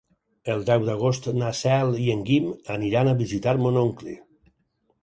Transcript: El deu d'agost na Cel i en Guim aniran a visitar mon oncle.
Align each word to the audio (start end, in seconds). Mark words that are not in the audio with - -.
El 0.53 0.63
deu 0.69 0.85
d'agost 0.87 1.27
na 1.41 1.51
Cel 1.59 1.93
i 2.07 2.09
en 2.15 2.27
Guim 2.31 2.49
aniran 2.79 3.13
a 3.13 3.17
visitar 3.25 3.57
mon 3.65 3.83
oncle. 3.85 4.19